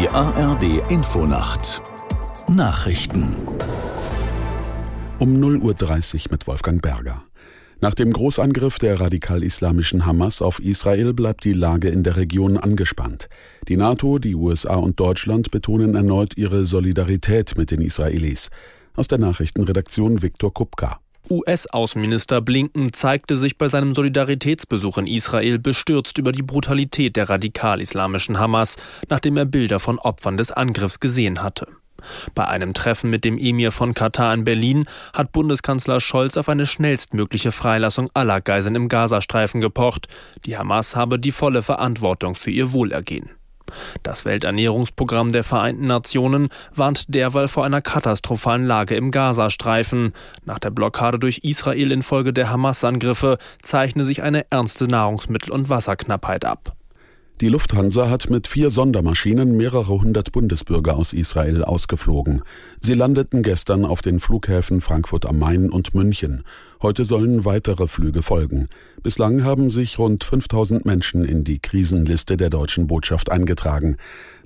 [0.00, 1.82] Die ARD Infonacht
[2.46, 3.34] Nachrichten
[5.18, 7.24] um 0.30 Uhr mit Wolfgang Berger.
[7.80, 13.28] Nach dem Großangriff der radikal-islamischen Hamas auf Israel bleibt die Lage in der Region angespannt.
[13.66, 18.50] Die NATO, die USA und Deutschland betonen erneut ihre Solidarität mit den Israelis.
[18.94, 21.00] Aus der Nachrichtenredaktion Viktor Kupka.
[21.30, 28.38] US-Außenminister Blinken zeigte sich bei seinem Solidaritätsbesuch in Israel bestürzt über die Brutalität der radikal-islamischen
[28.38, 28.76] Hamas,
[29.08, 31.68] nachdem er Bilder von Opfern des Angriffs gesehen hatte.
[32.34, 36.66] Bei einem Treffen mit dem Emir von Katar in Berlin hat Bundeskanzler Scholz auf eine
[36.66, 40.08] schnellstmögliche Freilassung aller Geiseln im Gazastreifen gepocht.
[40.46, 43.30] Die Hamas habe die volle Verantwortung für ihr Wohlergehen.
[44.02, 50.12] Das Welternährungsprogramm der Vereinten Nationen warnt derweil vor einer katastrophalen Lage im Gazastreifen.
[50.44, 56.44] Nach der Blockade durch Israel infolge der Hamas-Angriffe zeichne sich eine ernste Nahrungsmittel- und Wasserknappheit
[56.44, 56.77] ab.
[57.40, 62.42] Die Lufthansa hat mit vier Sondermaschinen mehrere hundert Bundesbürger aus Israel ausgeflogen.
[62.80, 66.42] Sie landeten gestern auf den Flughäfen Frankfurt am Main und München.
[66.82, 68.66] Heute sollen weitere Flüge folgen.
[69.04, 73.98] Bislang haben sich rund 5000 Menschen in die Krisenliste der deutschen Botschaft eingetragen.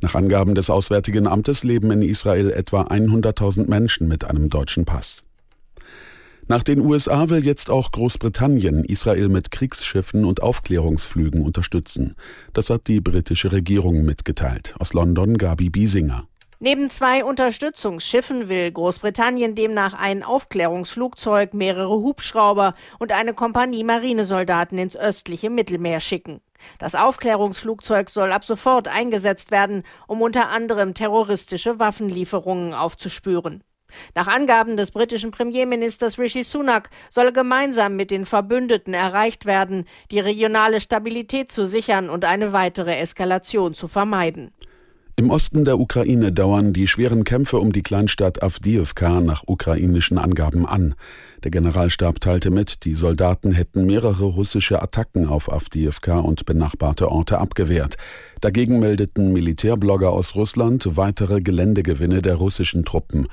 [0.00, 5.22] Nach Angaben des Auswärtigen Amtes leben in Israel etwa 100.000 Menschen mit einem deutschen Pass.
[6.50, 12.16] Nach den USA will jetzt auch Großbritannien Israel mit Kriegsschiffen und Aufklärungsflügen unterstützen.
[12.52, 14.74] Das hat die britische Regierung mitgeteilt.
[14.80, 16.24] Aus London Gabi Biesinger.
[16.58, 24.96] Neben zwei Unterstützungsschiffen will Großbritannien demnach ein Aufklärungsflugzeug, mehrere Hubschrauber und eine Kompanie Marinesoldaten ins
[24.96, 26.40] östliche Mittelmeer schicken.
[26.80, 33.62] Das Aufklärungsflugzeug soll ab sofort eingesetzt werden, um unter anderem terroristische Waffenlieferungen aufzuspüren.
[34.14, 40.20] Nach Angaben des britischen Premierministers Rishi Sunak solle gemeinsam mit den Verbündeten erreicht werden, die
[40.20, 44.52] regionale Stabilität zu sichern und eine weitere Eskalation zu vermeiden.
[45.20, 50.64] Im Osten der Ukraine dauern die schweren Kämpfe um die Kleinstadt Avdiivka nach ukrainischen Angaben
[50.64, 50.94] an.
[51.44, 57.36] Der Generalstab teilte mit, die Soldaten hätten mehrere russische Attacken auf Avdiivka und benachbarte Orte
[57.36, 57.96] abgewehrt.
[58.40, 63.28] Dagegen meldeten Militärblogger aus Russland weitere Geländegewinne der russischen Truppen.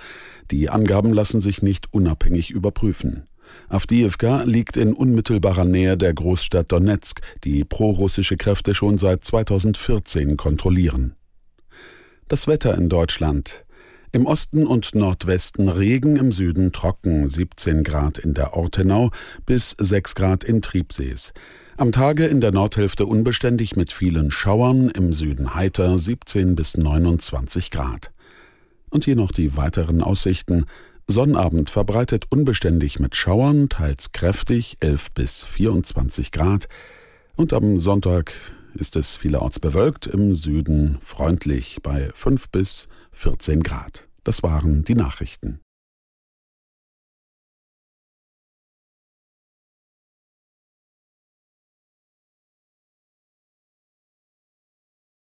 [0.51, 3.29] Die Angaben lassen sich nicht unabhängig überprüfen.
[3.69, 11.16] Avdiivka liegt in unmittelbarer Nähe der Großstadt Donetsk, die prorussische Kräfte schon seit 2014 kontrollieren.
[12.29, 13.63] Das Wetter in Deutschland.
[14.11, 19.11] Im Osten und Nordwesten Regen, im Süden trocken, 17 Grad in der Ortenau
[19.45, 21.31] bis 6 Grad in Triebsees.
[21.77, 27.71] Am Tage in der Nordhälfte unbeständig mit vielen Schauern, im Süden heiter 17 bis 29
[27.71, 28.11] Grad.
[28.89, 30.65] Und hier noch die weiteren Aussichten.
[31.07, 36.67] Sonnabend verbreitet unbeständig mit Schauern, teils kräftig 11 bis 24 Grad.
[37.37, 38.33] Und am Sonntag
[38.77, 44.07] ist es vielerorts bewölkt, im Süden freundlich bei 5 bis 14 Grad.
[44.23, 45.59] Das waren die Nachrichten.